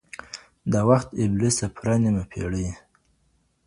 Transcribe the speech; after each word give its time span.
د 0.71 0.73
وخت 0.89 1.09
ابلیسه 1.23 1.65
پوره 1.75 1.95
نیمه 2.03 2.23
پېړۍ 2.31 2.67